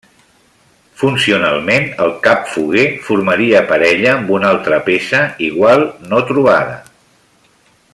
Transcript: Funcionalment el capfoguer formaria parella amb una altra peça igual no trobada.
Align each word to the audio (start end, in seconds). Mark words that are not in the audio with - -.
Funcionalment 1.01 1.85
el 2.05 2.15
capfoguer 2.27 2.87
formaria 3.09 3.61
parella 3.73 4.11
amb 4.17 4.35
una 4.39 4.51
altra 4.55 4.83
peça 4.89 5.23
igual 5.51 5.89
no 6.15 6.27
trobada. 6.33 6.83